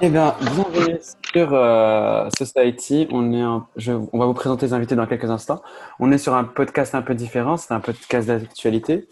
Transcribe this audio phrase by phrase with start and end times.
[0.00, 1.00] Eh bien, bienvenue
[1.32, 3.08] sur euh, Society.
[3.10, 5.60] On, est je, on va vous présenter les invités dans quelques instants.
[5.98, 9.08] On est sur un podcast un peu différent, c'est un podcast d'actualité.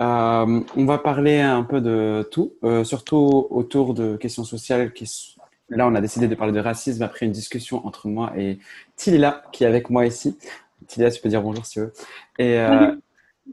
[0.00, 4.92] Euh, on va parler un peu de tout, euh, surtout autour de questions sociales.
[4.92, 5.36] Qui,
[5.68, 8.60] là, on a décidé de parler de racisme après une discussion entre moi et
[8.94, 10.38] Tilila, qui est avec moi ici.
[10.86, 11.92] Tilila, tu peux dire bonjour si tu veux.
[12.38, 12.94] Et euh,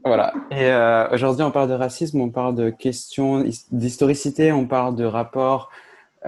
[0.04, 0.32] voilà.
[0.52, 5.04] Et euh, aujourd'hui, on parle de racisme, on parle de questions d'historicité, on parle de
[5.04, 5.70] rapport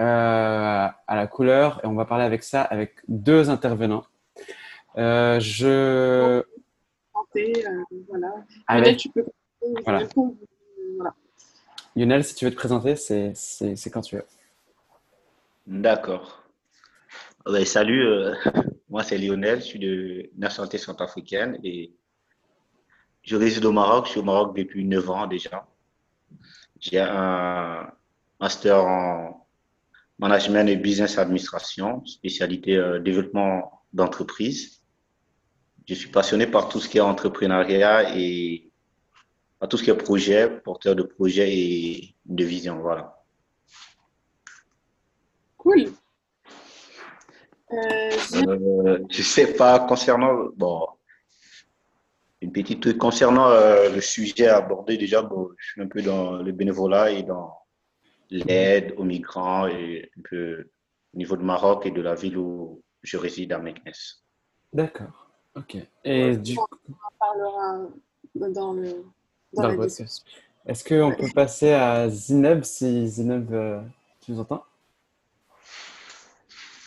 [0.01, 4.03] euh, à la couleur, et on va parler avec ça avec deux intervenants.
[4.97, 6.43] Euh, je.
[8.09, 8.33] voilà.
[8.65, 8.97] Avec...
[8.97, 9.25] tu peux.
[9.85, 10.07] Voilà.
[11.95, 13.33] Lionel, si tu veux te présenter, c'est
[13.93, 14.25] quand tu veux.
[15.67, 16.43] D'accord.
[17.65, 18.03] salut,
[18.89, 21.93] moi c'est Lionel, je suis de nationalité centrafricaine et
[23.21, 24.05] je réside au Maroc.
[24.05, 25.67] Je suis au Maroc depuis 9 ans déjà.
[26.79, 27.91] J'ai un
[28.39, 29.40] master en
[30.21, 34.81] management et business administration, spécialité euh, développement d'entreprise.
[35.89, 38.71] Je suis passionné par tout ce qui est entrepreneuriat et
[39.59, 42.79] par tout ce qui est projet, porteur de projet et de vision.
[42.79, 43.17] Voilà.
[45.57, 45.91] Cool.
[47.73, 48.11] Euh,
[48.47, 50.49] euh, je sais pas concernant.
[50.55, 50.87] Bon,
[52.41, 56.41] une petite truc concernant euh, le sujet abordé déjà, bon, je suis un peu dans
[56.41, 57.60] le bénévolat et dans
[58.31, 63.51] l'aide aux migrants et au niveau de Maroc et de la ville où je réside
[63.53, 63.91] à Meknes.
[64.73, 65.29] D'accord.
[65.55, 65.77] Ok.
[66.03, 67.87] Et du coup, on parlera
[68.35, 69.05] dans le
[69.53, 70.25] dans, le podcast.
[70.65, 73.81] Est-ce qu'on peut passer à Zineb si Zineb, euh,
[74.21, 74.63] tu nous entends?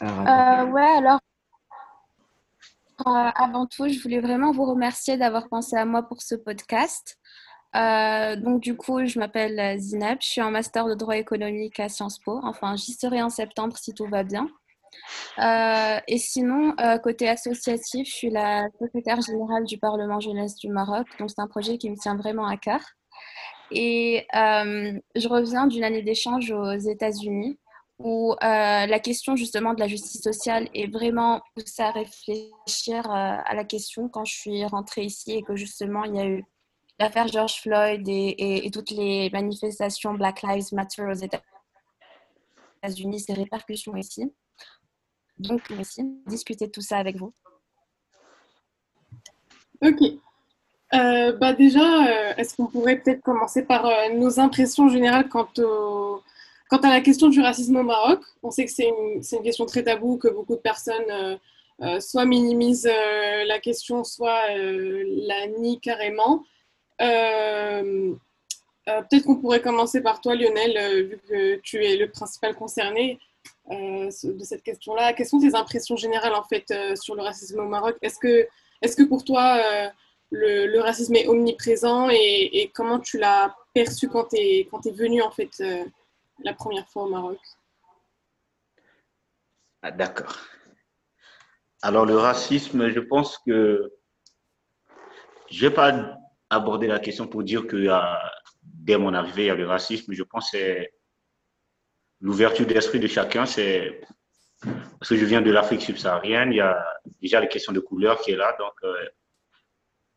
[0.00, 1.20] Alors, euh, Ouais, alors
[3.06, 7.18] euh, avant tout, je voulais vraiment vous remercier d'avoir pensé à moi pour ce podcast.
[7.76, 11.88] Euh, donc du coup, je m'appelle Zineb, je suis en master de droit économique à
[11.88, 12.40] Sciences Po.
[12.42, 14.48] Enfin, j'y serai en septembre si tout va bien.
[15.40, 21.06] Euh, et sinon, côté associatif, je suis la secrétaire générale du Parlement jeunesse du Maroc.
[21.18, 22.80] Donc c'est un projet qui me tient vraiment à cœur.
[23.70, 27.58] Et je reviens d'une année d'échange aux États-Unis
[27.98, 33.36] où euh, la question justement de la justice sociale est vraiment poussée à réfléchir euh,
[33.44, 36.44] à la question quand je suis rentrée ici et que justement il y a eu
[36.98, 44.32] l'affaire George Floyd et, toutes les manifestations Black Lives Matter aux États-Unis, ces répercussions ici.
[45.38, 47.32] Donc, merci discuter de tout ça avec vous.
[49.82, 50.00] Ok.
[50.94, 55.28] Euh, bah déjà, est-ce qu'on pourrait peut-être commencer par nos impressions générales
[56.74, 59.66] quant à la question du racisme au Maroc, on sait que c'est une, une, question
[59.66, 61.36] très taboue, que beaucoup de personnes euh,
[61.82, 66.44] euh, soit minimisent euh, la question, soit la nient carrément.
[66.98, 68.18] Peut-être
[69.24, 73.18] qu'on pourrait commencer par toi, Lionel, vu que tu es le principal concerné
[73.70, 75.14] de cette question-là.
[75.14, 77.96] Quelles sont tes impressions générales en fait sur le racisme au Maroc?
[78.02, 78.46] Est-ce que,
[78.82, 79.58] est que pour toi
[80.30, 85.62] le, racisme est omniprésent et, comment tu l'as perçu quand tu es, venu en fait
[86.42, 87.38] la première fois au Maroc?
[89.82, 90.36] Ah, D'accord.
[91.82, 93.92] Alors le racisme, je pense que
[95.50, 96.18] je vais pas
[96.54, 97.88] aborder la question pour dire que
[98.62, 100.12] dès mon arrivée, il y a le racisme.
[100.12, 100.86] Je pense que
[102.20, 103.46] l'ouverture d'esprit de chacun.
[103.46, 104.00] C'est
[104.62, 106.82] parce que je viens de l'Afrique subsaharienne, il y a
[107.20, 108.56] déjà les questions de couleur qui est là.
[108.58, 108.94] Donc, euh,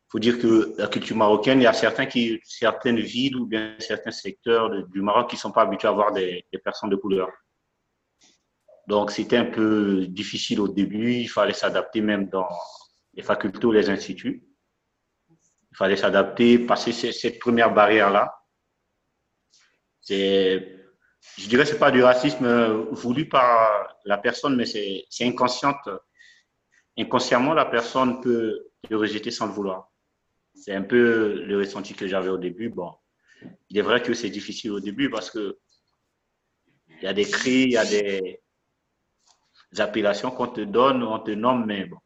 [0.08, 3.76] faut dire que la culture marocaine, il y a certains qui, certaines villes ou bien
[3.78, 7.28] certains secteurs du Maroc qui ne sont pas habitués à avoir des, personnes de couleur.
[8.86, 11.12] Donc, c'était un peu difficile au début.
[11.12, 12.48] Il fallait s'adapter même dans
[13.12, 14.47] les facultés ou les instituts.
[15.72, 18.34] Il fallait s'adapter, passer cette première barrière-là.
[20.00, 20.76] C'est,
[21.36, 22.46] je dirais, c'est pas du racisme
[22.92, 25.88] voulu par la personne, mais c'est inconsciente.
[26.98, 29.90] Inconsciemment, la personne peut le rejeter sans le vouloir.
[30.54, 32.68] C'est un peu le ressenti que j'avais au début.
[32.68, 32.94] Bon,
[33.68, 35.58] il est vrai que c'est difficile au début parce que
[37.00, 38.40] il y a des cris, il y a des,
[39.78, 41.98] appellations qu'on te donne, on te nomme, mais bon,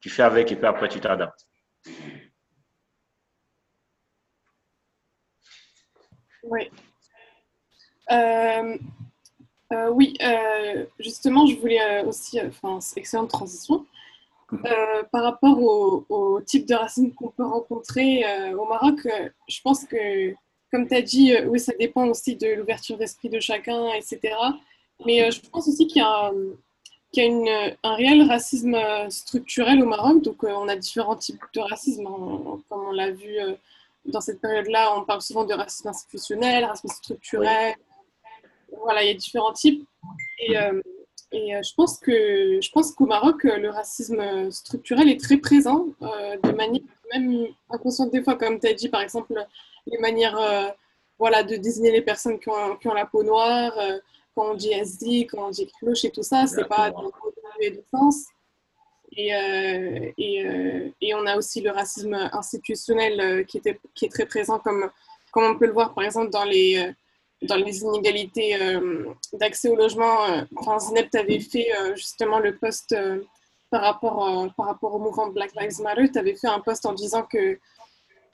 [0.00, 1.48] tu fais avec et puis après tu t'adaptes.
[6.52, 6.68] Oui.
[8.10, 8.76] Euh,
[9.72, 13.86] euh, oui, euh, justement, je voulais aussi, enfin, excellente transition.
[14.52, 18.22] Euh, par rapport au, type de racisme qu'on peut rencontrer
[18.52, 19.00] au Maroc,
[19.48, 20.34] je pense que,
[20.70, 24.20] comme tu as dit, oui, ça dépend aussi de l'ouverture d'esprit de chacun, etc.
[25.06, 28.76] Mais je pense aussi qu'il y a, un, un, réel racisme
[29.08, 30.20] structurel au Maroc.
[30.20, 33.38] Donc, on a différents types de racisme, hein, comme on l'a vu
[34.04, 34.96] dans cette période-là.
[34.96, 37.74] On parle souvent de racisme institutionnel, racisme structurel.
[38.82, 39.86] Voilà, il y a différents types.
[40.38, 40.54] Et,
[41.32, 46.52] et je pense que je pense qu'au Maroc, le racisme structurel est très présent, de
[46.52, 46.82] manière
[47.12, 49.34] même inconsciente des fois, comme tu as dit, par exemple,
[49.86, 50.38] les manières
[51.18, 53.72] voilà, de désigner les personnes qui ont, qui ont la peau noire,
[54.34, 56.92] quand on dit SD, quand on dit cloche et tout ça, c'est pas
[57.60, 58.26] des de sens.
[59.16, 64.58] Et, euh, euh, et, on a aussi le racisme institutionnel euh, qui, est très présent,
[64.58, 64.90] comme,
[65.34, 66.94] on peut le voir par exemple dans les,
[67.42, 68.56] inégalités
[69.34, 70.18] d'accès au logement.
[70.56, 72.94] Enfin, Zineb, tu avais fait justement le poste
[73.70, 76.10] par, rapport, au mouvement Black Lives Matter.
[76.10, 77.58] Tu avais fait un poste en disant que,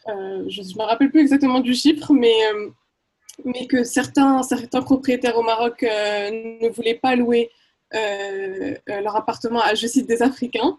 [0.07, 4.43] je ne me rappelle plus exactement du chiffre, mais que certains,
[4.85, 7.51] propriétaires au Maroc ne voulaient pas louer
[7.93, 10.79] leur appartement à, je cite, des Africains.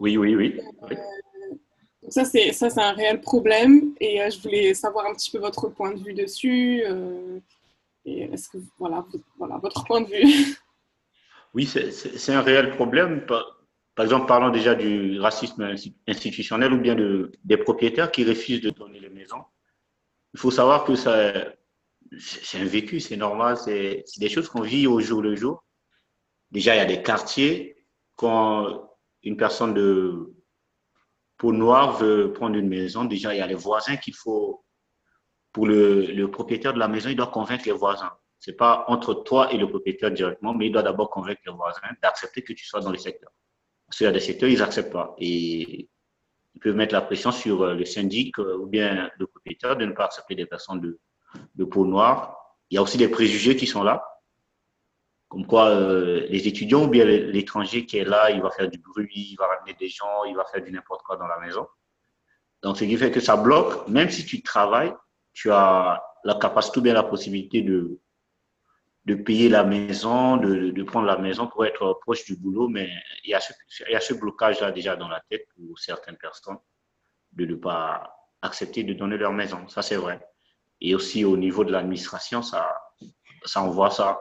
[0.00, 0.60] Oui, oui, oui.
[0.90, 0.94] Euh,
[2.08, 3.94] ça, c'est ça, c'est un réel problème.
[4.00, 6.82] Et je voulais savoir un petit peu votre point de vue dessus.
[8.04, 9.04] et est-ce que voilà,
[9.38, 10.56] voilà votre point de vue
[11.54, 13.26] Oui, c'est un réel problème.
[13.26, 15.74] Par, exemple, parlons déjà du racisme
[16.06, 19.42] institutionnel ou bien de, des propriétaires qui refusent de donner les maisons.
[20.34, 21.32] Il faut savoir que ça,
[22.18, 25.64] c'est un vécu, c'est normal, c'est des choses qu'on vit au jour le jour.
[26.50, 27.76] Déjà, il y a des quartiers,
[28.16, 28.90] quand
[29.22, 30.34] une personne de
[31.36, 34.64] peau noire veut prendre une maison, déjà, il y a les voisins qu'il faut,
[35.52, 38.12] pour le, propriétaire de la maison, il doit convaincre les voisins.
[38.38, 41.80] C'est pas entre toi et le propriétaire directement, mais il doit d'abord convaincre les voisins
[42.02, 43.30] d'accepter que tu sois dans le secteur.
[43.86, 45.14] Parce qu'il y a des secteurs, ils n'acceptent pas.
[45.18, 45.88] Et
[46.54, 49.92] ils peuvent mettre la pression sur le syndic euh, ou bien le propriétaire de ne
[49.92, 50.80] pas accepter des personnes
[51.54, 52.36] de peau noire.
[52.70, 54.04] Il y a aussi des préjugés qui sont là
[55.28, 58.78] comme quoi euh, les étudiants ou bien l'étranger qui est là, il va faire du
[58.78, 61.66] bruit, il va ramener des gens, il va faire du n'importe quoi dans la maison.
[62.62, 64.92] Donc, ce qui fait que ça bloque, même si tu travailles,
[65.32, 68.00] tu as la capacité ou bien la possibilité de,
[69.04, 72.90] de payer la maison, de, de prendre la maison pour être proche du boulot, mais
[73.24, 76.58] il y a ce, ce blocage-là déjà dans la tête pour certaines personnes
[77.32, 79.68] de ne pas accepter de donner leur maison.
[79.68, 80.20] Ça, c'est vrai.
[80.80, 82.76] Et aussi au niveau de l'administration, ça,
[83.44, 84.20] ça, on voit ça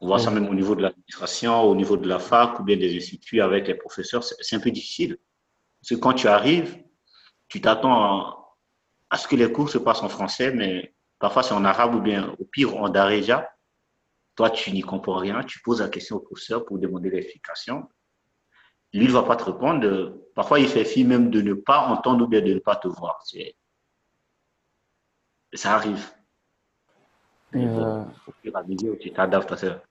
[0.00, 2.76] on voit ça même au niveau de l'administration, au niveau de la fac ou bien
[2.76, 4.22] des instituts avec les professeurs.
[4.22, 5.18] C'est un peu difficile.
[5.80, 6.82] Parce que quand tu arrives,
[7.48, 8.46] tu t'attends
[9.10, 12.00] à, ce que les cours se passent en français, mais parfois c'est en arabe ou
[12.00, 13.50] bien au pire en daréja.
[14.36, 15.42] Toi, tu n'y comprends rien.
[15.42, 17.88] Tu poses la question au professeur pour demander l'explication.
[18.92, 20.14] Lui, il ne va pas te répondre.
[20.36, 22.86] Parfois, il fait fi même de ne pas entendre ou bien de ne pas te
[22.86, 23.20] voir.
[25.54, 26.08] Ça arrive.
[27.52, 28.04] Il euh...
[28.24, 28.32] faut,
[29.00, 29.82] tu t'adaptes à ça.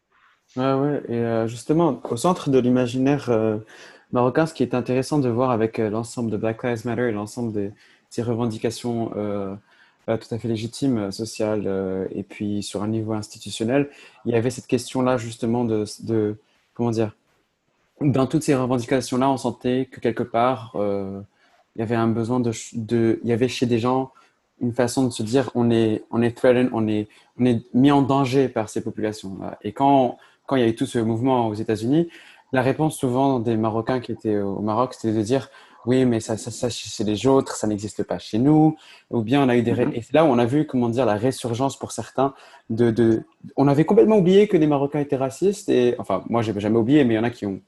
[0.56, 1.04] Ouais, ouais.
[1.10, 3.58] Et euh, justement, au centre de l'imaginaire euh,
[4.12, 7.12] marocain, ce qui est intéressant de voir avec euh, l'ensemble de Black Lives Matter et
[7.12, 7.72] l'ensemble de
[8.10, 9.12] ces revendications
[10.08, 13.90] tout à fait légitimes, sociales, et puis sur un niveau institutionnel,
[14.24, 16.38] il y avait cette question-là justement de, de,
[16.74, 17.14] comment dire,
[18.00, 22.54] dans toutes ces revendications-là, on sentait que quelque part, il y avait un besoin de,
[22.76, 24.14] de, il y avait chez des gens
[24.62, 27.92] une façon de se dire on est, on est threatened, on est, on est mis
[27.92, 29.58] en danger par ces populations-là.
[29.62, 30.18] Et quand
[30.48, 32.10] quand il y a eu tout ce mouvement aux États-Unis,
[32.52, 35.50] la réponse souvent des Marocains qui étaient au Maroc, c'était de dire
[35.88, 38.76] oui, mais ça, ça, ça chez les autres, ça n'existe pas chez nous.
[39.10, 39.72] Ou bien on a eu des.
[39.72, 39.94] Mm-hmm.
[39.94, 42.34] Et c'est là où on a vu, comment dire, la résurgence pour certains.
[42.70, 43.24] De, de...
[43.56, 45.70] On avait complètement oublié que les Marocains étaient racistes.
[45.70, 47.62] Et enfin, moi, j'ai jamais oublié, mais il y en a qui ont,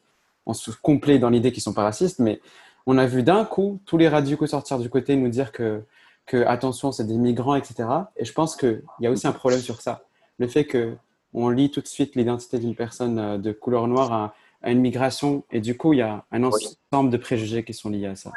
[0.45, 2.19] ont se complet dans l'idée qu'ils sont pas racistes.
[2.19, 2.41] Mais
[2.85, 5.83] on a vu d'un coup tous les radicaux sortir du côté nous dire que,
[6.25, 7.87] que attention, c'est des migrants, etc.
[8.17, 10.03] Et je pense qu'il y a aussi un problème sur ça.
[10.39, 10.97] Le fait que
[11.33, 14.35] on lit tout de suite l'identité d'une personne euh, de couleur noire à,
[14.69, 15.45] une migration.
[15.51, 18.31] Et du coup, il y a un ensemble de préjugés qui sont liés à ça.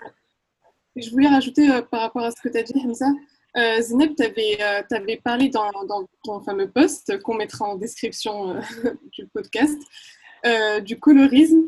[0.94, 3.06] Je voulais rajouter euh, par rapport à ce que tu as dit, Hamza.
[3.56, 4.58] Euh, Zineb, tu avais,
[4.90, 5.68] avais, parlé dans,
[6.24, 8.54] ton fameux post qu'on mettra en description
[9.12, 9.78] du podcast
[10.84, 11.66] du colorisme.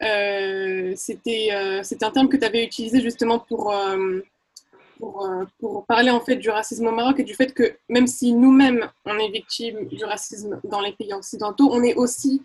[0.00, 3.72] C'était un terme que tu avais utilisé justement pour
[5.02, 8.32] euh, pour, parler en fait du racisme au Maroc et du fait que même si
[8.32, 12.42] nous-mêmes on est victime du racisme dans les pays occidentaux, on est aussi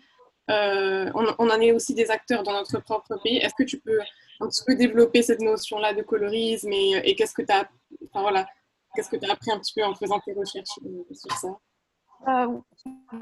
[0.48, 3.38] euh, on, en est aussi des acteurs dans notre propre pays.
[3.38, 3.98] Est-ce que tu peux
[4.40, 7.68] un petit peu développer cette notion-là de colorisme et, qu'est-ce que tu as,
[8.04, 8.46] enfin, voilà,
[8.94, 11.48] qu'est-ce que as appris un petit peu en faisant tes recherches euh, sur ça?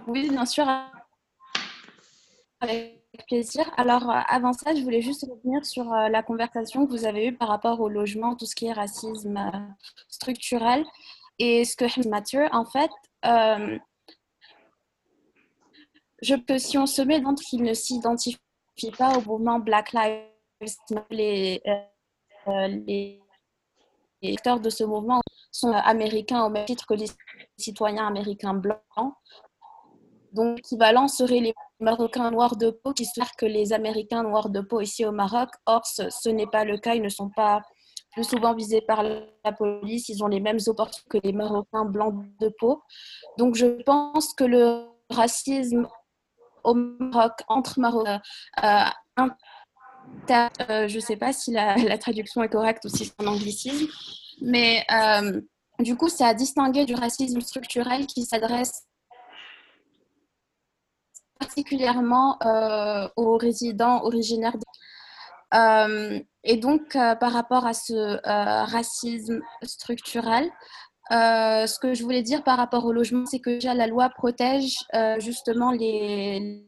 [0.07, 0.67] Oui, bien sûr.
[3.23, 3.71] Plaisir.
[3.77, 7.27] Alors, euh, avant ça, je voulais juste revenir sur euh, la conversation que vous avez
[7.27, 9.59] eue par rapport au logement, tout ce qui est racisme euh,
[10.09, 10.85] structurel
[11.39, 12.91] et ce que Mathieu, en fait,
[16.23, 18.39] je peux, si on se met dans qu'il ne s'identifie
[18.97, 21.61] pas au mouvement Black Lives Matter,
[22.47, 23.21] les,
[24.23, 27.07] les acteurs de ce mouvement sont américains au même titre que les
[27.59, 28.81] citoyens américains blancs
[30.33, 34.61] Donc, l'équivalent serait les Marocains noirs de peau qui sont que les Américains noirs de
[34.61, 35.51] peau ici au Maroc.
[35.67, 36.95] Or, ce, n'est pas le cas.
[36.95, 37.63] Ils ne sont pas
[38.13, 40.09] plus souvent visés par la police.
[40.09, 42.83] Ils ont les mêmes opportunités que les Marocains blancs de peau.
[43.39, 45.89] Donc, je pense que le racisme
[46.63, 48.21] au Maroc, entre Marocains,
[48.63, 49.29] euh,
[50.31, 53.87] euh, je ne sais pas si la, traduction est correcte ou si c'est un anglicisme,
[54.41, 55.41] mais euh,
[55.81, 58.85] du coup, c'est à distinguer du racisme structurel qui s'adresse
[61.39, 64.57] particulièrement euh, aux résidents originaires.
[65.55, 68.21] Euh, et donc, euh, par rapport à ce
[68.71, 70.51] racisme structurel,
[71.11, 74.75] ce que je voulais dire par rapport au logement, c'est que déjà la loi protège
[75.19, 76.67] justement les,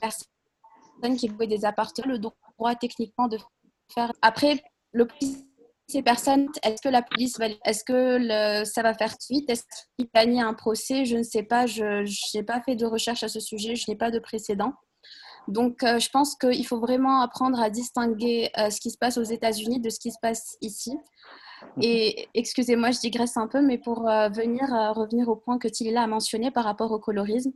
[0.00, 3.38] personnes qui louent des appartements, le droit techniquement de
[3.94, 4.12] faire.
[4.22, 5.06] Après, le
[5.88, 9.48] ces personnes, est-ce que la police va, est-ce que le, ça va faire suite?
[9.48, 9.62] Est-ce
[9.96, 11.06] qu'il gagne un procès?
[11.06, 11.66] Je ne sais pas.
[11.66, 12.04] Je
[12.36, 13.74] n'ai pas fait de recherche à ce sujet.
[13.74, 14.74] Je n'ai pas de précédent.
[15.48, 19.16] Donc, euh, je pense qu'il faut vraiment apprendre à distinguer euh, ce qui se passe
[19.16, 20.94] aux États-Unis de ce qui se passe ici.
[21.80, 26.02] Et excusez-moi, je digresse un peu, mais pour euh, venir revenir au point que Tilila
[26.02, 27.52] a mentionné par rapport au colorisme,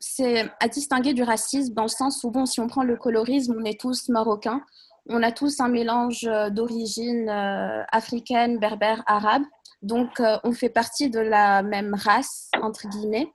[0.00, 3.54] c'est à distinguer du racisme dans le sens où, bon, si on prend le colorisme,
[3.58, 4.62] on est tous marocains
[5.08, 9.42] on a tous un mélange euh, d'origine euh, africaine, berbère, arabe.
[9.82, 13.32] Donc, euh, on fait partie de la même race, entre guillemets.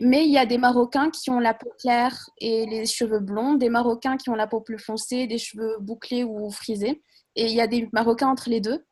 [0.00, 3.54] Mais il y a des Marocains qui ont la peau claire et les cheveux blonds,
[3.54, 7.02] des Marocains qui ont la peau plus foncée, des cheveux bouclés ou frisés.
[7.36, 8.84] Et il y a des Marocains entre les deux.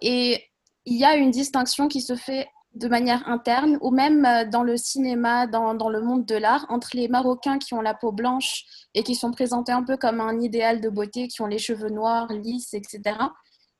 [0.00, 0.42] Et
[0.86, 4.62] il y a une distinction qui se fait de manière interne ou même euh, dans
[4.62, 8.12] le cinéma, dans, dans le monde de l'art, entre les Marocains qui ont la peau
[8.12, 11.58] blanche et qui sont présentés un peu comme un idéal de beauté, qui ont les
[11.58, 13.16] cheveux noirs, lisses, etc.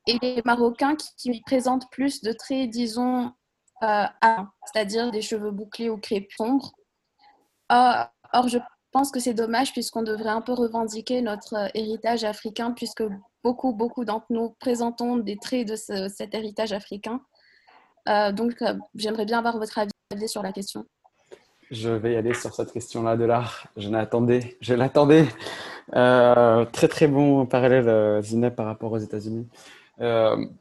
[0.07, 3.33] Et les Marocains qui, présentent plus de traits, disons,
[3.83, 4.05] euh,
[4.65, 6.73] c'est-à-dire des cheveux bouclés ou crépus sombres.
[7.71, 8.59] or, je
[8.91, 13.05] pense que c'est dommage puisqu'on devrait un peu revendiquer notre euh, héritage africain puisque
[13.45, 17.21] beaucoup, beaucoup d'entre nous présentons des traits de cet héritage africain.
[18.09, 20.87] Euh, donc, euh, j'aimerais bien avoir votre avis sur la question.
[21.71, 23.67] Je vais y aller sur cette question-là de l'art.
[23.77, 25.29] Je l'attendais.
[25.95, 29.47] Euh, très, très bon parallèle, Zineb, par rapport aux États-Unis.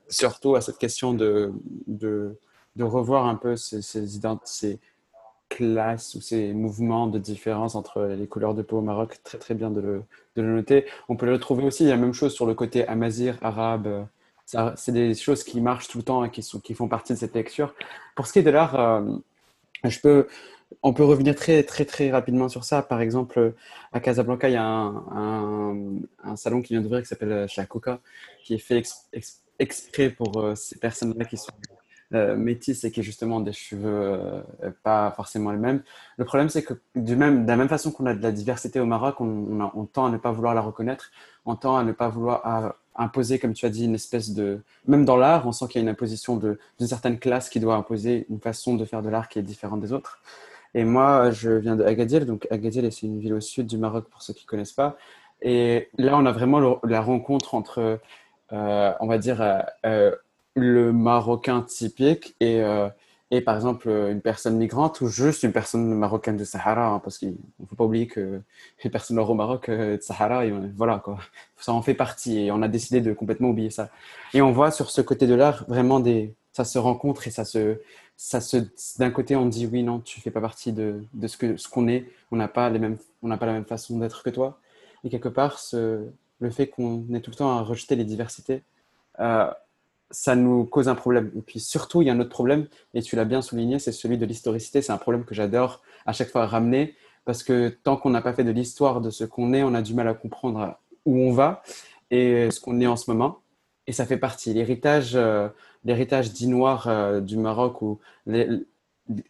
[0.09, 1.53] surtout à cette question de,
[2.77, 3.81] revoir un peu ces,
[5.49, 9.19] classes ou ces mouvements de différence entre les couleurs de peau au Maroc.
[9.23, 10.03] Très, très bien de le,
[10.35, 10.85] de le noter.
[11.07, 11.83] On peut le retrouver aussi.
[11.83, 14.07] Il y a la même chose sur le côté amazir, arabe,
[14.47, 17.75] c'est des choses qui marchent tout le temps et qui, font partie de cette lecture.
[18.15, 19.01] Pour ce qui est de l'art, euh,
[20.83, 22.81] on peut revenir très, très, très rapidement sur ça.
[22.81, 23.53] Par exemple,
[23.91, 27.99] à Casablanca, il y a un, salon qui vient d'ouvrir qui s'appelle Chakoka,
[28.43, 28.81] qui est fait
[29.59, 31.51] exprès pour euh, ces personnes-là qui sont
[32.13, 34.43] euh, métisses et qui ont justement des cheveux
[34.81, 35.83] pas forcément les mêmes.
[36.17, 39.19] Le problème, c'est que de la même façon qu'on a de la diversité au Maroc,
[39.19, 41.11] on, tend à ne pas vouloir la reconnaître,
[41.45, 44.61] on tend à ne pas vouloir imposer, comme tu as dit, une espèce de...
[44.87, 47.75] Même dans l'art, on sent qu'il y a une imposition d'une certaine classe qui doit
[47.75, 50.21] imposer une façon de faire de l'art qui est différente des autres.
[50.73, 52.25] Et moi, je viens de Agadir.
[52.25, 54.97] Donc, Agadir, c'est une ville au sud du Maroc, pour ceux qui ne connaissent pas.
[55.41, 57.99] Et là, on a vraiment la rencontre entre,
[58.51, 60.15] euh, on va dire, euh, euh,
[60.55, 62.63] le Marocain typique et
[63.31, 67.17] et par exemple une personne migrante ou juste une personne marocaine de Sahara, hein, parce
[67.17, 68.41] qu'il ne faut pas oublier que
[68.83, 70.43] les personnes au Maroc euh, de Sahara,
[70.75, 71.19] voilà quoi,
[71.57, 73.89] ça en fait partie et on a décidé de complètement oublier ça.
[74.33, 77.45] Et on voit sur ce côté de l'art vraiment des, ça se rencontre et ça
[77.45, 77.79] se,
[78.15, 78.57] ça se,
[78.97, 81.67] d'un côté on dit oui non tu fais pas partie de, de ce que ce
[81.67, 84.29] qu'on est, on n'a pas les mêmes, on n'a pas la même façon d'être que
[84.29, 84.59] toi
[85.03, 86.07] et quelque part ce,
[86.39, 88.63] le fait qu'on est tout le temps à rejeter les diversités.
[89.19, 89.51] Euh,
[90.11, 91.31] ça nous cause un problème.
[91.37, 93.91] Et puis surtout, il y a un autre problème, et tu l'as bien souligné, c'est
[93.91, 94.81] celui de l'historicité.
[94.81, 96.95] C'est un problème que j'adore à chaque fois ramener,
[97.25, 99.81] parce que tant qu'on n'a pas fait de l'histoire de ce qu'on est, on a
[99.81, 101.61] du mal à comprendre où on va
[102.09, 103.39] et ce qu'on est en ce moment.
[103.85, 104.53] Et ça fait partie.
[104.53, 105.49] L'héritage, euh,
[105.83, 107.99] l'héritage dit noir euh, du Maroc, ou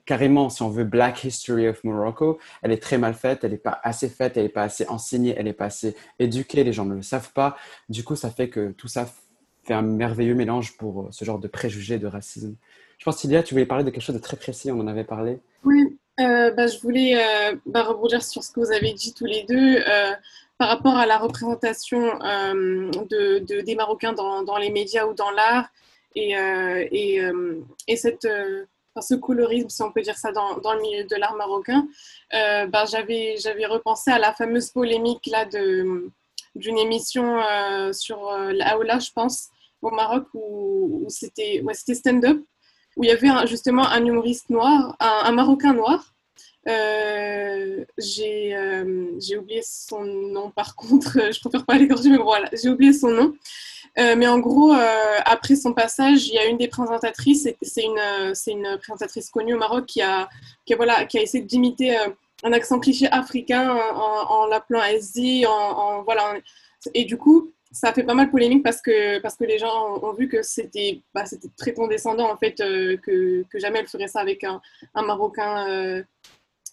[0.05, 3.57] carrément, si on veut, Black History of Morocco, elle est très mal faite, elle n'est
[3.57, 6.85] pas assez faite, elle n'est pas assez enseignée, elle n'est pas assez éduquée, les gens
[6.85, 7.55] ne le savent pas.
[7.89, 9.07] Du coup, ça fait que tout ça
[9.73, 12.55] un merveilleux mélange pour euh, ce genre de préjugés de racisme.
[12.97, 15.03] Je pense, Sylvia, tu voulais parler de quelque chose de très précis, on en avait
[15.03, 15.39] parlé.
[15.63, 19.25] Oui, euh, bah, je voulais euh, bah, rebondir sur ce que vous avez dit tous
[19.25, 19.79] les deux
[20.57, 25.69] par rapport à la représentation de, des Marocains dans, les médias ou dans l'art
[26.15, 27.21] et, et,
[27.87, 28.27] et, cette,
[28.99, 31.87] ce colorisme, si on peut dire ça, dans, dans le milieu de l'art marocain.
[32.31, 36.09] Bah, j'avais, j'avais repensé à la fameuse polémique là de
[36.55, 37.39] d'une émission
[37.93, 42.41] sur la Aoula, je pense, au Maroc où, c'était ouais, stand-up.
[42.95, 46.13] où il y avait justement un humoriste noir, un, Marocain noir.
[47.97, 48.55] j'ai
[49.37, 53.33] oublié son nom par contre, je préfère pas l'écorcher, mais voilà, j'ai oublié son nom.
[53.95, 54.73] mais en gros,
[55.25, 59.59] après son passage, il y a une des présentatrices, c'est une, une présentatrice connue au
[59.59, 60.27] Maroc qui a,
[60.65, 61.97] qui voilà, qui a essayé d'imiter
[62.43, 66.35] un accent cliché africain en, l'appelant SD, en, voilà.
[66.93, 69.99] Et du coup, ça a fait pas mal polémique parce que, parce que les gens
[70.01, 71.25] ont, vu que c'était bah,
[71.57, 74.59] très condescendant en fait euh, que, que, jamais elle ferait ça avec un,
[74.95, 76.03] un Marocain euh,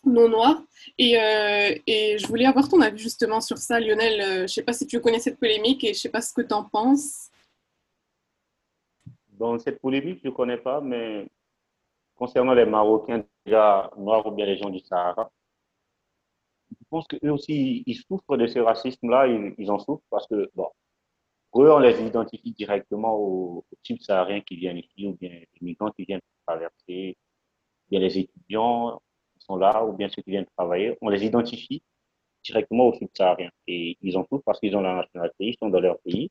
[0.07, 0.63] non noir.
[0.99, 4.43] Et, euh, et, je voulais avoir ton avis justement sur ça, Lionel.
[4.43, 6.55] je sais pas si tu connais cette polémique et je sais pas ce que tu
[6.55, 7.31] en penses.
[9.29, 11.27] Dans cette polémique, je ne connais pas, mais
[12.15, 15.31] concernant les Marocains déjà noirs ou bien les gens du Sahara,
[16.71, 20.69] je pense qu'eux aussi, ils souffrent de ce racisme-là, ils, en souffrent parce que, bon,
[21.57, 25.91] eux, on les identifie directement aux, types sahariens qui viennent ici, ou bien les migrants
[25.91, 27.17] qui viennent traverser,
[27.91, 29.01] bien les étudiants
[29.35, 30.97] qui sont là, ou bien ceux qui viennent travailler.
[31.01, 31.83] On les identifie
[32.43, 33.51] directement aux subsahariens.
[33.67, 36.31] Et ils en souffrent parce qu'ils ont la nationalité, ils sont dans leur pays.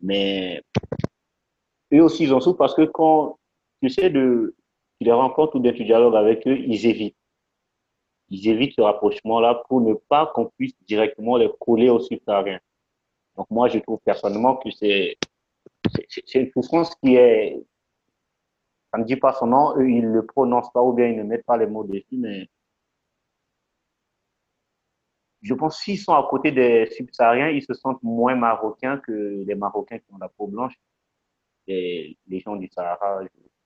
[0.00, 0.62] Mais
[1.92, 3.38] eux aussi, ils en souffrent parce que quand
[3.82, 4.54] tu sais de,
[4.98, 7.16] tu les rencontres ou bien tu dialogues avec eux, ils évitent
[8.30, 12.60] ils évitent ce rapprochement-là pour ne pas qu'on puisse directement les coller au subsahariens.
[13.36, 15.16] Donc moi, je trouve personnellement que c'est
[16.34, 17.62] une souffrance qui est,
[18.92, 21.22] ça ne dit pas son nom, ils ne le prononcent pas ou bien ils ne
[21.22, 22.48] mettent pas les mots dessus, mais
[25.42, 29.54] je pense qu'ils sont à côté des subsahariens, ils se sentent moins marocains que les
[29.54, 30.74] Marocains qui ont la peau blanche,
[31.66, 33.22] les, les gens du Sahara,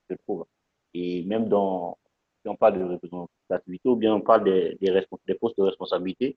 [0.09, 0.47] je trouve.
[0.92, 1.99] Et même dans,
[2.42, 6.36] si on parle de représentativité ou bien on parle des, des, postes de responsabilité,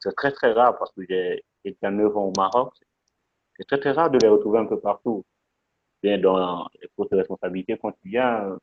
[0.00, 2.74] c'est très très rare parce que j'ai été 9 ans au Maroc.
[3.56, 5.24] C'est très très rare de les retrouver un peu partout.
[6.02, 8.58] Bien dans les postes de responsabilité, quand tu viens,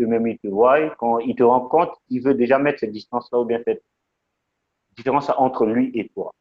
[0.00, 3.40] eux-mêmes ils te voient, quand ils te rendent compte, ils veulent déjà mettre cette distance-là
[3.40, 3.82] ou bien cette
[4.96, 6.32] différence entre lui et toi.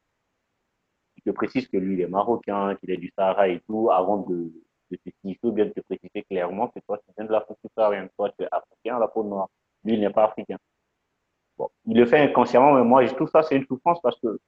[1.18, 4.18] Il te précise que lui il est marocain, qu'il est du Sahara et tout, avant
[4.18, 4.52] de,
[4.92, 7.40] de te signifier ou bien de te préciser clairement que toi tu viens de la
[7.40, 9.48] l'Afrique subsaharienne, toi tu es africain à la peau noire.
[9.84, 10.58] Lui, il n'est pas africain.
[11.58, 14.40] Bon, il le fait inconsciemment, mais moi, tout ça, c'est une souffrance parce que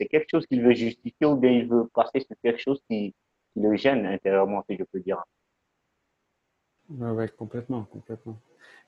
[0.00, 3.14] c'est quelque chose qu'il veut justifier ou bien il veut passer sur quelque chose qui,
[3.56, 5.22] le gêne intérieurement, si je peux dire.
[6.88, 8.38] Oui, complètement, complètement.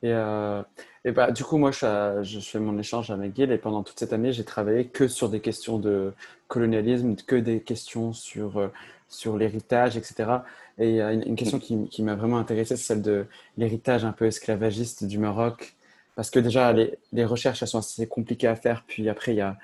[0.02, 0.62] Et, euh,
[1.04, 3.98] et bah, du coup, moi, je, je, fais mon échange à McGill et pendant toute
[3.98, 6.12] cette année, j'ai travaillé que sur des questions de
[6.48, 8.68] colonialisme, que des questions sur, euh,
[9.08, 10.30] sur l'héritage, etc.
[10.78, 14.26] Et une, une question qui, qui m'a vraiment intéressé, c'est celle de l'héritage un peu
[14.26, 15.76] esclavagiste du Maroc
[16.14, 19.36] parce que déjà, les, les, recherches elles sont assez compliquées à faire, puis après, il
[19.36, 19.56] y a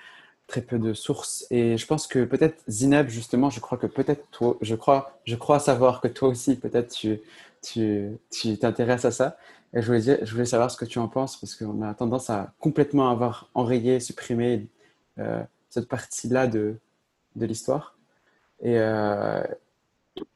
[0.49, 1.47] très peu de sources.
[1.51, 5.37] Et je pense que peut-être, Zineb, justement, je crois que peut-être toi, je crois, je
[5.37, 7.21] crois savoir que toi aussi, peut-être, tu,
[7.63, 9.37] tu, t'intéresses à ça.
[9.75, 12.31] Et je voulais, je voulais savoir ce que tu en penses, parce qu'on a tendance
[12.31, 14.67] à complètement avoir enrayé, supprimé
[15.19, 16.79] euh, cette partie-là de,
[17.37, 17.97] de l'histoire.
[18.63, 19.45] Et, euh,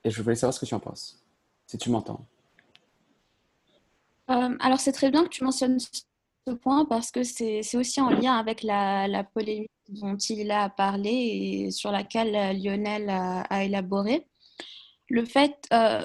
[0.05, 1.25] et je voulais savoir ce que tu en penses,
[1.67, 2.25] si tu m'entends.
[4.31, 5.79] Euh, alors, c'est très bien que tu mentionnes
[6.47, 9.71] ce point parce que c'est aussi en lien avec la, polémique
[10.01, 14.27] dont il a parlé et sur laquelle euh, Lionel a, élaboré.
[15.09, 16.05] Le fait, euh,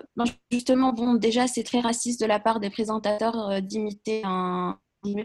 [0.51, 4.77] justement, bon, déjà, c'est très raciste de la part des présentateurs d'imiter un.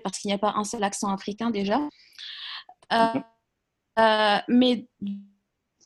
[0.04, 1.80] parce qu'il n'y a pas un seul accent africain déjà.
[4.48, 4.86] mais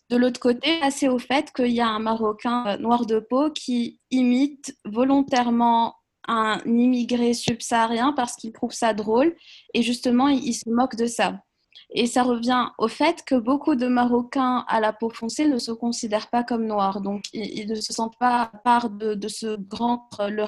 [0.09, 4.01] de l'autre côté, c'est au fait qu'il y a un Marocain noir de peau qui
[4.11, 5.97] imite volontairement
[6.29, 9.35] un immigré subsaharien parce qu'il trouve ça drôle
[9.75, 11.41] et justement, il, se moque de ça.
[11.91, 15.71] Et ça revient au fait que beaucoup de Marocains à la peau foncée ne se
[15.71, 17.01] considèrent pas comme noirs.
[17.01, 20.47] Donc, ils, ne se sentent pas à part de, ce grand le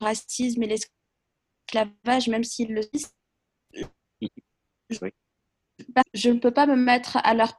[0.00, 3.14] racisme et l'esclavage, même s'ils le disent.
[6.14, 7.56] Je ne peux pas me mettre à leur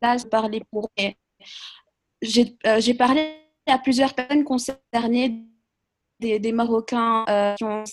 [0.00, 1.12] place, parler pour eux.
[2.66, 3.34] Euh, j'ai parlé
[3.66, 5.46] à plusieurs personnes concernées
[6.20, 7.84] des, Marocains euh, qui ont.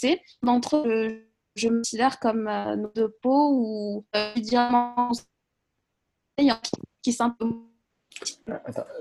[0.41, 4.55] D'entre eux, je me considère comme euh, de peau ou euh, qui,
[7.39, 7.51] peu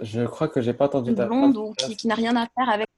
[0.01, 2.69] je crois que j'ai pas entendu ta blonde ou qui, qui n'a rien à faire
[2.69, 2.89] avec.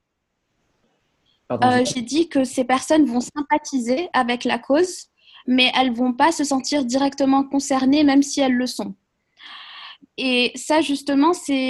[1.86, 5.08] j'ai dit que ces personnes vont sympathiser avec la cause,
[5.46, 8.94] mais elles vont pas se sentir directement concernées, même si elles le sont.
[10.16, 11.68] Et ça, justement, c'est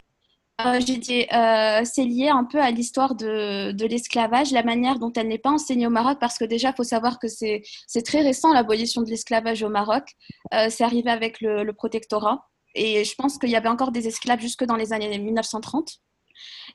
[0.65, 5.29] euh, euh, c'est lié un peu à l'histoire de, de l'esclavage, la manière dont elle
[5.29, 7.63] n'est pas enseignée au Maroc, parce que déjà, il faut savoir que c'est
[8.05, 10.05] très récent l'abolition de l'esclavage au Maroc.
[10.55, 12.49] Euh, c'est arrivé avec le, protectorat.
[12.75, 15.99] Et je pense qu'il y avait encore des esclaves jusque dans les années 1930.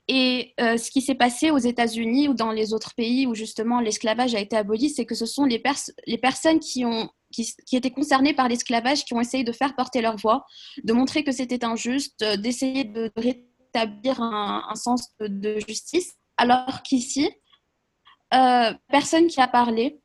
[0.08, 4.34] Et ce qui s'est passé aux États-Unis ou dans les autres pays où justement l'esclavage
[4.34, 8.48] a été aboli, c'est que ce sont les, personnes qui, ont, qui, étaient concernées par
[8.48, 10.46] l'esclavage qui ont essayé de faire porter leur voix,
[10.84, 13.12] de montrer que c'était injuste, d'essayer de
[13.74, 16.14] rétablir un, sens de, justice.
[16.38, 17.30] Alors qu'ici,
[18.34, 20.02] euh, personne qui a parlé,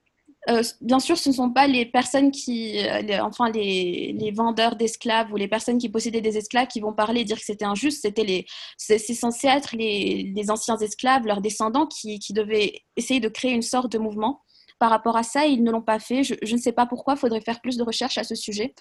[0.48, 5.32] euh, bien sûr, ce ne sont pas les personnes qui, euh, enfin les, vendeurs d'esclaves
[5.32, 8.02] ou les personnes qui possédaient des esclaves qui vont parler et dire que c'était injuste.
[8.02, 13.52] C'était les, c'est censé être les, anciens esclaves, leurs descendants, qui, devaient essayer de créer
[13.52, 14.42] une sorte de mouvement.
[14.78, 16.22] Par rapport à ça, ils ne l'ont pas fait.
[16.22, 17.14] Je, ne sais pas pourquoi.
[17.14, 18.74] Il faudrait faire plus de recherches à ce sujet.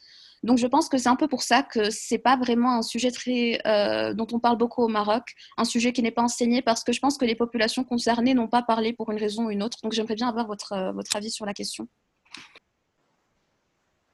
[0.43, 3.11] Donc je pense que c'est un peu pour ça que c'est pas vraiment un sujet
[3.11, 5.23] très euh, dont on parle beaucoup au Maroc,
[5.57, 8.47] un sujet qui n'est pas enseigné parce que je pense que les populations concernées n'ont
[8.47, 9.77] pas parlé pour une raison ou une autre.
[9.83, 11.87] Donc j'aimerais bien avoir votre, euh, votre avis sur la question.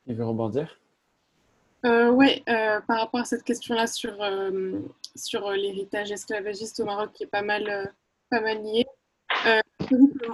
[0.07, 0.79] Il veut rebondir
[1.85, 4.15] euh, Oui, par rapport à cette question-là sur,
[5.15, 7.93] sur l'héritage esclavagiste au Maroc qui est pas mal,
[8.29, 8.85] pas mal lié.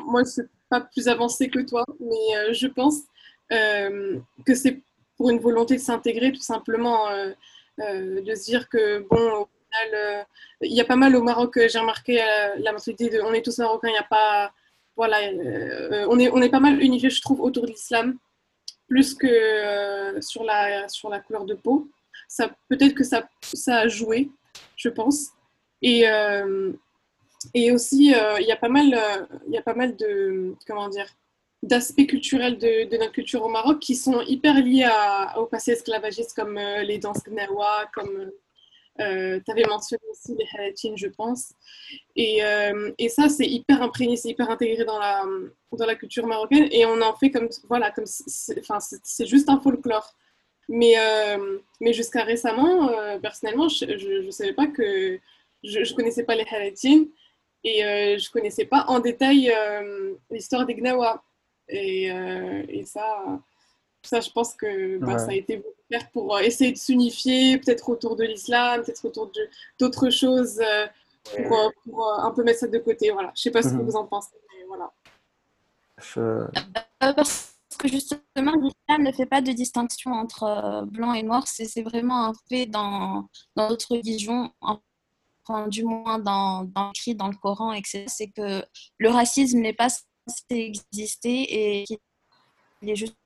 [0.05, 3.01] moi, je suis pas plus avancé que toi, mais je pense
[3.49, 4.81] que c'est
[5.17, 7.31] pour une volonté de s'intégrer, tout simplement, euh,
[7.79, 10.23] euh, de se dire que, bon, au final, euh,
[10.61, 12.23] il y a pas mal au Maroc, j'ai remarqué
[12.59, 14.53] la mentalité de on est tous marocains, il n'y a pas.
[14.95, 15.17] Voilà,
[16.09, 18.17] on, est, on est pas mal unifiés, je trouve, autour de l'islam,
[18.87, 21.87] plus que sur, la, sur la couleur de peau.
[22.27, 24.31] Ça, peut-être que ça, ça a joué,
[24.75, 25.27] je pense.
[25.83, 26.05] Et,
[27.53, 28.99] et aussi, il y a pas mal,
[29.47, 31.05] il y a pas mal de, comment dire,
[31.63, 34.89] d'aspects culturels de, notre culture au Maroc qui sont hyper liés
[35.37, 38.31] au passé esclavagiste, comme euh, les danses gnawa, comme
[38.99, 41.53] euh, tu avais mentionné aussi les halatines, je pense.
[42.15, 45.23] Et, euh, et ça, c'est hyper imprégné, c'est hyper intégré dans la,
[45.71, 50.13] dans la culture marocaine et on en fait comme, voilà, comme c'est juste un folklore.
[50.69, 50.95] Mais,
[51.79, 52.91] mais jusqu'à récemment,
[53.21, 55.17] personnellement, je ne savais pas que
[55.63, 57.07] je ne connaissais pas les halatines
[57.63, 59.53] et je ne connaissais pas en détail
[60.29, 61.23] l'histoire des gnawa.
[61.69, 63.39] Et, euh, et ça,
[64.03, 67.89] ça, je pense que bah, ça a été faire pour euh, essayer de s'unifier, peut-être
[67.89, 69.31] autour de l'islam, peut-être autour
[69.79, 70.87] d'autres choses, euh,
[71.47, 73.11] pour, pour, un peu mettre ça de côté.
[73.11, 73.31] Voilà.
[73.35, 73.85] Je ne sais pas ce que mhm.
[73.85, 74.91] vous en pensez, mais voilà.
[76.99, 81.45] Parce que justement, l'islam ne fait pas de distinction entre blanc et noir.
[81.47, 87.27] C'est vraiment un fait dans, dans notre religion, enfin, du moins dans, dans l'écrit dans
[87.27, 88.05] le Coran, etc.
[88.07, 88.63] C'est que
[88.97, 89.89] le racisme n'est pas
[90.49, 93.17] exister et qu'il est juste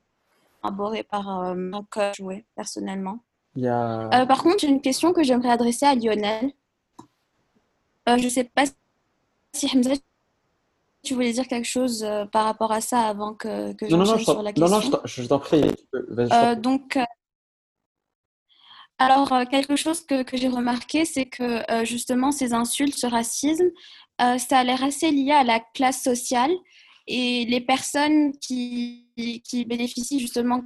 [0.64, 3.20] abordé par euh, mon cœur joué personnellement.
[3.56, 4.22] Il y a...
[4.22, 6.52] Euh, par contre, j'ai une question que j'aimerais adresser à Lionel.
[8.10, 8.64] Euh, je ne sais pas
[9.54, 9.92] si Hamza,
[11.04, 14.42] tu voulais dire quelque chose par rapport à ça avant que, que non, non, sur
[14.42, 14.80] la question.
[14.80, 15.64] Non, non, je t'en prie.
[16.58, 16.98] donc,
[18.98, 23.70] alors, quelque chose que, que j'ai remarqué, c'est que justement, ces insultes, ce racisme,
[24.20, 26.52] ça a l'air assez lié à la classe sociale
[27.12, 29.12] et les personnes qui,
[29.68, 30.64] bénéficient justement,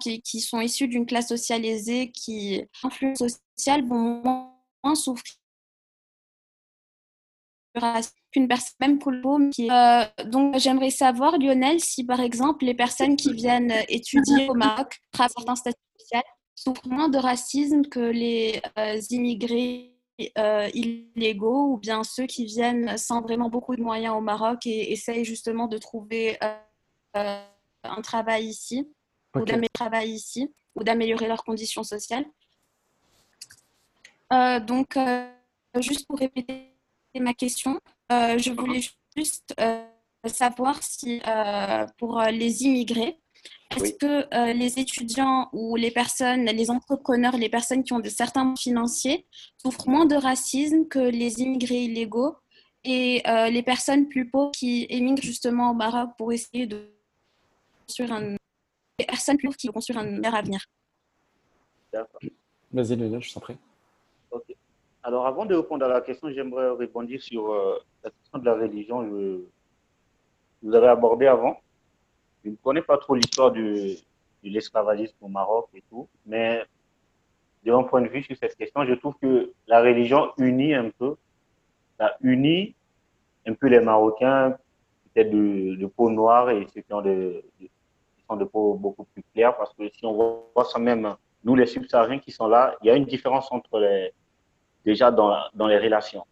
[0.00, 3.18] qui, sont issues d'une classe sociale aisée, qui influence
[3.56, 5.34] sociale, vont moins souffrir
[8.30, 13.32] qu'une personne même qui euh, donc j'aimerais savoir Lionel si par exemple les personnes qui
[13.32, 16.22] viennent étudier au Maroc à certains statuts sociaux
[16.54, 19.93] souffrent moins de racisme que les euh, immigrés
[20.38, 24.92] euh, illégaux ou bien ceux qui viennent sans vraiment beaucoup de moyens au Maroc et
[24.92, 26.54] essayent justement de trouver euh,
[27.16, 27.42] euh,
[27.82, 28.88] un travail ici
[29.34, 32.24] ou d'améliorer travail ici ou d'améliorer leurs conditions sociales.
[34.30, 34.96] donc,
[35.80, 36.70] juste pour répéter
[37.18, 38.82] ma question, je voulais
[39.16, 39.52] juste
[40.26, 41.20] savoir si
[41.98, 43.18] pour les immigrés,
[43.76, 48.08] est-ce que euh, les étudiants ou les personnes, les entrepreneurs, les personnes qui ont de
[48.08, 49.26] certains financiers
[49.56, 52.36] souffrent moins de racisme que les immigrés illégaux
[52.84, 56.88] et euh, les personnes plus pauvres qui émigrent justement au Maroc pour essayer de
[57.86, 58.36] construire un...
[58.98, 60.64] Les personnes plus pauvres qui construire un meilleur avenir?
[61.92, 62.20] D'accord.
[62.72, 63.56] Vas-y, je t'en prie.
[64.30, 64.54] Ok.
[65.02, 68.54] Alors, avant de répondre à la question, j'aimerais répondre sur euh, la question de la
[68.54, 69.44] religion que
[70.62, 71.60] vous avez abordée avant.
[72.44, 73.96] Je ne connais pas trop l'histoire de,
[74.42, 76.62] l'esclavagisme au Maroc et tout, mais
[77.64, 80.90] de mon point de vue sur cette question, je trouve que la religion unit un
[80.90, 81.16] peu,
[81.98, 82.74] ça unit
[83.46, 84.58] un peu les Marocains,
[85.14, 87.42] peut-être de, peau noire et ceux qui, ont de,
[88.28, 91.66] sont de peau beaucoup plus claire, parce que si on voit ça même, nous les
[91.66, 94.12] subsahariens qui sont là, il y a une différence entre les,
[94.84, 96.26] déjà dans, dans les relations.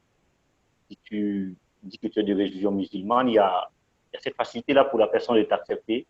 [0.91, 3.71] Si tu dis que tu es de religion musulmane, il y a
[4.13, 6.07] y a cette facilité-là pour la personne de t'accepter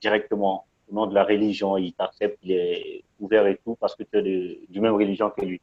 [0.00, 1.76] directement au nom de la religion.
[1.76, 5.44] Il t'accepte, il est ouvert et tout parce que tu es du même religion que
[5.44, 5.60] lui.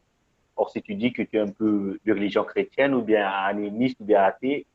[0.56, 3.98] Or, si tu dis que tu es un peu de religion chrétienne ou bien animiste
[4.02, 4.66] ou bien athée,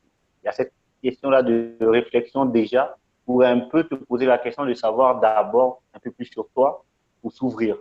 [0.43, 4.64] il y a cette question-là de, réflexion déjà pour un peu te poser la question
[4.64, 6.85] de savoir d'abord un peu plus sur toi
[7.21, 7.77] pour s'ouvrir.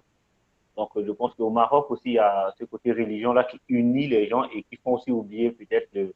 [0.76, 4.28] Donc, je pense qu'au Maroc aussi, il y a ce côté religion-là qui unit les
[4.28, 6.14] gens et qui font aussi oublier peut-être le,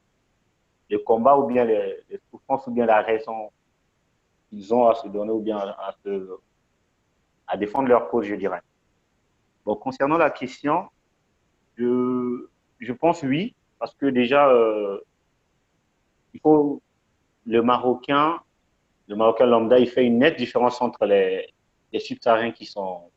[0.90, 3.52] le, combat ou bien les, souffrances ou bien la raison
[4.50, 5.58] qu'ils ont à se donner ou bien
[7.48, 8.62] à, défendre leur cause, je dirais.
[9.66, 10.88] Bon, concernant la question,
[11.78, 12.48] je,
[12.80, 15.00] je pense oui, parce que déjà, euh,
[16.34, 16.82] il faut
[17.46, 18.40] le Marocain,
[19.08, 21.54] le Marocain lambda, il fait une nette différence entre les,
[21.94, 23.10] les subsahariens qui sont,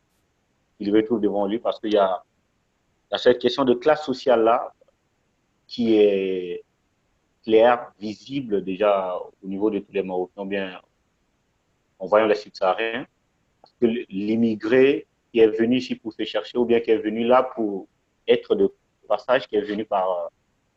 [0.77, 2.23] qu'il retrouve devant lui, parce qu'il y a,
[3.11, 4.73] y a cette question de classe sociale là
[5.67, 6.63] qui est
[7.43, 10.81] claire, visible déjà au niveau de tous les Marocains, bien
[11.99, 13.05] en voyant les subsahariens,
[13.61, 17.23] parce que l'immigré qui est venu ici pour se chercher ou bien qui est venu
[17.25, 17.87] là pour
[18.27, 18.71] être de
[19.07, 20.31] passage, qui est venu par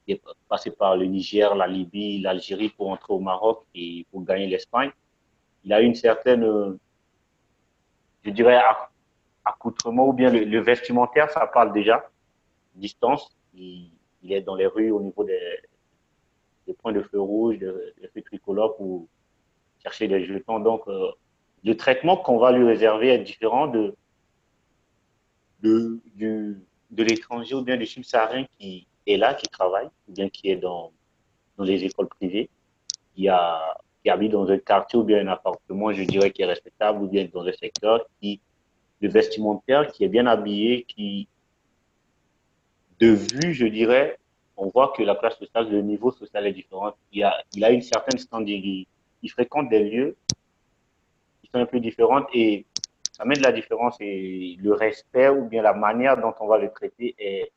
[0.07, 4.47] est passé par le Niger, la Libye, l'Algérie pour entrer au Maroc et pour gagner
[4.47, 4.91] l'Espagne.
[5.65, 6.79] Il a une certaine,
[8.23, 8.61] je dirais,
[9.45, 12.07] accoutrement ou bien le, vestimentaire, ça parle déjà.
[12.75, 13.91] Distance, il,
[14.29, 15.41] est dans les rues au niveau des,
[16.67, 19.07] des points de feu rouge, des, feux tricolores pour
[19.83, 20.61] chercher des jetons.
[20.61, 21.11] Donc, euh,
[21.65, 23.95] le traitement qu'on va lui réserver est différent de,
[25.63, 26.01] de,
[26.91, 30.57] de l'étranger ou bien du subsaharien qui est là, qui travaille, ou bien qui est
[30.57, 30.93] dans,
[31.57, 32.49] dans les écoles privées,
[33.15, 36.47] qui, a, qui habite dans un quartier ou bien un appartement, je dirais, qui est
[36.47, 38.41] respectable, ou bien dans un secteur qui,
[39.01, 41.29] de vestimentaire, qui est bien habillé, qui,
[43.01, 44.19] de vue, je dirais,
[44.57, 46.93] on voit que la classe sociale, le niveau social est différent.
[47.13, 48.87] Il a, il a une certaine standing.
[49.23, 50.17] Il, fréquente des lieux
[51.41, 52.67] qui sont un peu différents et
[53.11, 56.59] ça met de la différence et le respect ou bien la manière dont on va
[56.59, 57.51] le traiter est,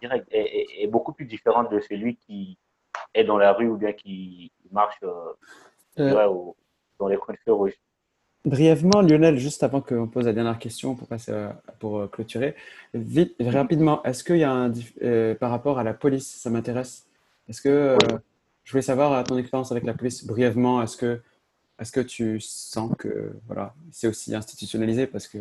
[0.00, 2.56] est, beaucoup plus différente de celui qui
[3.12, 5.34] est dans la rue ou bien qui marche euh,
[5.98, 6.52] euh.
[6.98, 7.74] dans les coins de feu rouge.
[8.46, 11.32] Brièvement, Lionel, juste avant qu'on pose la dernière question pour, passer
[11.80, 12.54] pour euh, clôturer,
[12.94, 14.72] vite, rapidement, est-ce qu'il y a un,
[15.34, 17.06] par rapport à la police, ça m'intéresse,
[17.48, 17.98] est-ce que
[18.64, 21.20] je voulais savoir ton expérience avec la police brièvement, est-ce que
[21.78, 25.06] est-ce que tu sens que voilà, c'est aussi institutionnalisé?
[25.06, 25.38] Parce que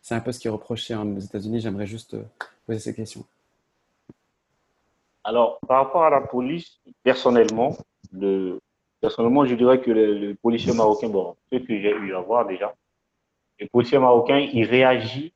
[0.00, 1.60] c'est un peu ce qui est reproché aux États-Unis.
[1.60, 2.22] J'aimerais juste euh,
[2.66, 3.24] poser ces questions.
[5.24, 7.76] Alors, par rapport à la police, personnellement,
[8.12, 8.60] le,
[9.02, 12.72] personnellement, je dirais que le, policier marocain, bon, ce que j'ai eu à voir déjà,
[13.58, 15.34] le policier marocain, il réagit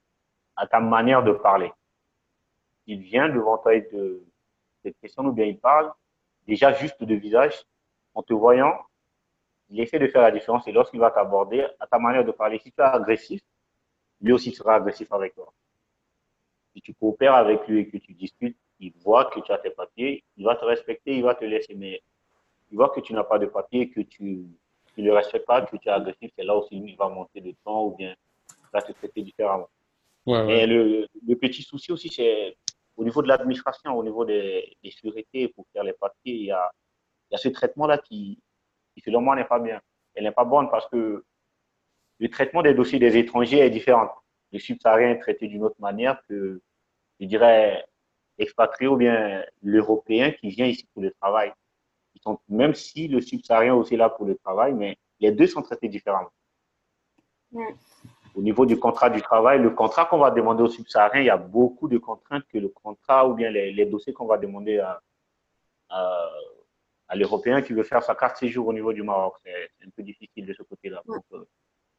[0.54, 1.72] à ta manière de parler.
[2.86, 4.22] Il vient devant toi et te,
[4.84, 5.92] cette question ou bien il parle,
[6.46, 7.64] déjà juste de visage,
[8.14, 8.72] en te voyant,
[9.68, 12.60] il essaie de faire la différence et lorsqu'il va t'aborder, à ta manière de parler,
[12.60, 13.40] si tu es agressif,
[14.20, 15.52] lui aussi sera agressif avec toi.
[16.72, 19.70] Si tu coopères avec lui et que tu discutes, il voit que tu as tes
[19.70, 21.74] papiers, il va te respecter, il va te laisser.
[21.74, 22.00] Mais
[22.76, 24.44] il voit que tu n'as pas de papiers, que tu
[24.98, 27.54] ne le respectes pas, que tu es agressif, c'est là aussi il va monter de
[27.64, 28.14] temps ou bien
[28.70, 29.70] va te traiter différemment.
[30.26, 31.06] Et le,
[31.40, 32.54] petit souci aussi, c'est
[32.94, 36.50] au niveau de l'administration, au niveau des, des sûretés pour faire les papiers, il y
[36.50, 36.70] a,
[37.30, 38.38] il y a ce traitement-là qui,
[38.94, 39.80] qui selon moi n'est pas bien.
[40.14, 41.24] Elle n'est pas bonne parce que
[42.18, 44.10] le traitement des dossiers des étrangers est différent.
[44.52, 46.60] Le subsaharien est traité d'une autre manière que,
[47.20, 47.86] je dirais,
[48.36, 51.54] expatrié ou bien l'Européen qui vient ici pour le travail.
[52.26, 55.62] Sont, même si le subsaharien est aussi là pour le travail, mais les deux sont
[55.62, 56.32] traités différemment.
[58.34, 61.30] Au niveau du contrat du travail, le contrat qu'on va demander au subsaharien, il y
[61.30, 64.80] a beaucoup de contraintes que le contrat ou bien les, les dossiers qu'on va demander
[64.80, 65.00] à,
[65.88, 66.28] à,
[67.06, 69.34] à l'Européen qui veut faire sa carte séjour au niveau du Maroc.
[69.44, 71.02] C'est un peu difficile de ce côté-là.
[71.08, 71.44] Euh,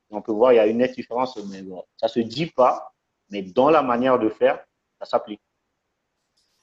[0.09, 2.93] on peut voir, il y a une nette différence, mais bon, ça se dit pas,
[3.29, 4.63] mais dans la manière de faire,
[4.99, 5.41] ça s'applique.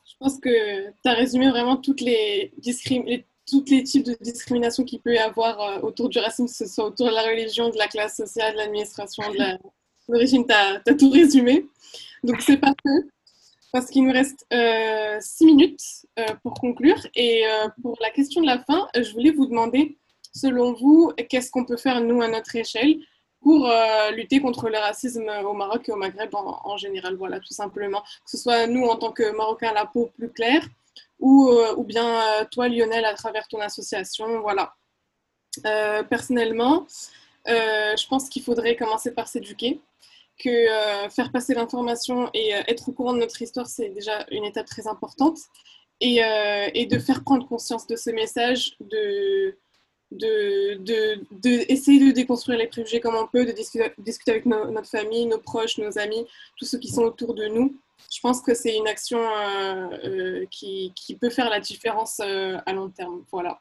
[0.05, 4.85] Je pense que tu as résumé vraiment toutes les, les, toutes les types de discrimination
[4.85, 7.71] qu'il peut y avoir euh, autour du racisme, que ce soit autour de la religion,
[7.71, 9.59] de la classe sociale, de l'administration, de
[10.09, 10.47] l'origine.
[10.47, 11.67] Tu as, tout résumé.
[12.23, 13.05] Donc c'est parfait
[13.75, 15.83] parce qu'il nous reste euh, six minutes
[16.21, 17.09] euh, pour conclure.
[17.17, 19.99] Et euh, pour la question de la fin, je voulais vous demander,
[20.33, 22.99] selon vous, qu'est-ce qu'on peut faire, nous, à notre échelle,
[23.41, 23.69] pour
[24.13, 28.01] lutter contre le racisme au Maroc et au Maghreb en, général, voilà, tout simplement.
[28.01, 30.67] Que ce soit nous, en tant que Marocains, la peau plus claire,
[31.25, 34.75] ou, ou bien toi, Lionel, à travers ton association, voilà.
[36.09, 36.87] personnellement,
[37.47, 39.81] je pense qu'il faudrait commencer par s'éduquer
[40.39, 44.27] que euh, faire passer l'information et euh, être au courant de notre histoire, c'est déjà
[44.31, 45.39] une étape très importante.
[46.01, 49.57] Et, euh, de faire prendre conscience de ce message, de,
[50.11, 55.39] de, essayer de déconstruire les préjugés comme on peut, de discuter avec notre famille, nos
[55.39, 56.27] proches, nos amis,
[56.59, 57.77] tous ceux qui sont autour de nous,
[58.13, 59.21] je pense que c'est une action
[60.51, 63.25] qui, qui, peut faire la différence à long terme.
[63.31, 63.59] Voilà.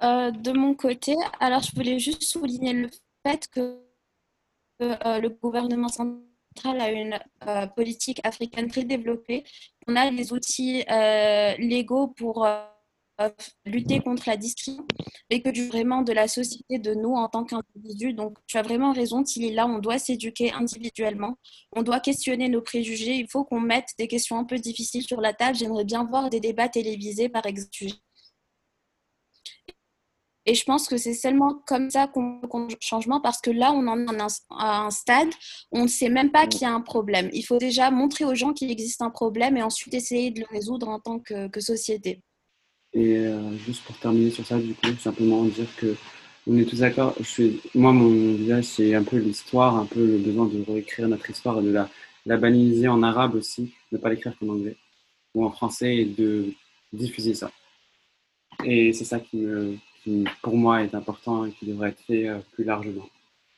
[0.00, 2.90] de mon côté, alors je voulais juste souligner le
[3.26, 3.80] fait que
[4.80, 6.20] le gouvernement central
[6.66, 9.44] a une euh, politique africaine très développée.
[9.86, 12.62] On a les outils euh, légaux pour euh,
[13.64, 14.86] lutter contre la discrimination
[15.30, 18.14] et que du vraiment de la société, de nous en tant qu'individus.
[18.14, 19.52] Donc, tu as vraiment raison, Tilly.
[19.52, 21.38] Là, on doit s'éduquer individuellement.
[21.72, 23.14] On doit questionner nos préjugés.
[23.14, 25.56] Il faut qu'on mette des questions un peu difficiles sur la table.
[25.56, 27.70] J'aimerais bien voir des débats télévisés, par exemple
[30.46, 33.86] et je pense que c'est seulement comme ça qu'on compte changement parce que là, on
[33.86, 35.28] en est à un stade
[35.70, 37.28] où on ne sait même pas qu'il y a un problème.
[37.32, 40.46] Il faut déjà montrer aux gens qu'il existe un problème et ensuite essayer de le
[40.50, 42.22] résoudre en tant que, société.
[42.92, 45.94] Et euh, juste pour terminer sur ça, du coup, simplement dire que
[46.46, 47.14] on est tous d'accord.
[47.74, 51.60] Moi, mon visage, c'est un peu l'histoire, un peu le besoin de réécrire notre histoire
[51.60, 51.88] et de la,
[52.26, 54.76] la banaliser en arabe aussi, ne pas l'écrire qu'en anglais
[55.34, 56.52] ou en français et de
[56.92, 57.50] diffuser ça.
[58.64, 62.28] Et c'est ça qui me, qui pour moi est important et qui devrait être fait
[62.28, 63.08] euh, plus largement.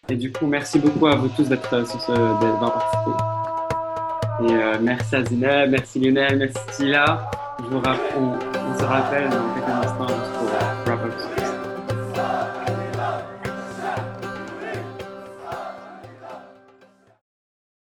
[0.09, 3.11] Et du coup, merci beaucoup à vous tous d'être euh, sur ce d'avoir participé.
[4.49, 7.31] Et euh, merci à Zina, merci Lionel, merci Tila.
[7.59, 10.22] Je vous rappelle, on, se rappelle dans quelques instants